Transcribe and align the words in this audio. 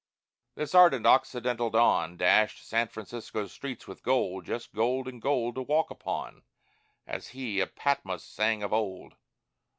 This 0.55 0.73
ardent, 0.73 1.05
Occidental 1.05 1.69
dawn 1.69 2.17
Dashed 2.17 2.67
San 2.67 2.87
Francisco's 2.87 3.51
streets 3.51 3.87
with 3.87 4.01
gold, 4.01 4.45
Just 4.45 4.73
gold 4.73 5.07
and 5.07 5.21
gold 5.21 5.53
to 5.53 5.61
walk 5.61 5.91
upon, 5.91 6.41
As 7.05 7.27
he 7.37 7.59
of 7.59 7.75
Patmos 7.75 8.23
sang 8.23 8.63
of 8.63 8.73
old. 8.73 9.13